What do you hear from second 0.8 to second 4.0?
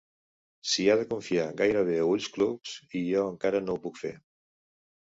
ha de confiar gairebé a ulls clucs, i jo encara no ho